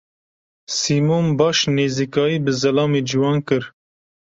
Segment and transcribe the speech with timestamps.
[0.77, 3.63] Sîmon baş nêzîkayî bi zilamê ciwan kir.